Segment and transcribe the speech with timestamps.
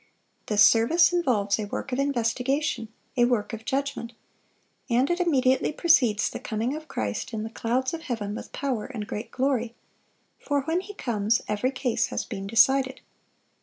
[0.47, 4.13] This service involves a work of investigation, a work of judgment;
[4.89, 8.85] and it immediately precedes the coming of Christ in the clouds of heaven with power
[8.85, 9.75] and great glory;
[10.39, 12.99] for when He comes, every case has been decided.